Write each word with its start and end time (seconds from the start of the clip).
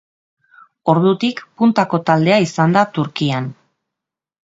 Ordutik 0.93 1.43
puntako 1.61 1.99
taldea 2.07 2.39
izan 2.45 2.73
da 2.79 2.83
Turkian. 2.97 3.51